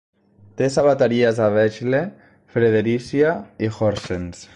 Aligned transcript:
Té 0.61 0.69
sabateries 0.75 1.41
a 1.47 1.49
Vejle, 1.57 2.01
Fredericia 2.55 3.35
i 3.69 3.71
Horsens. 3.77 4.43